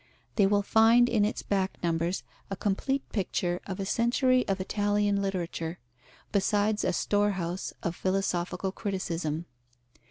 [0.35, 5.21] They will find in its back numbers a complete picture of a century of Italian
[5.21, 5.77] literature,
[6.31, 9.45] besides a store house of philosophical criticism.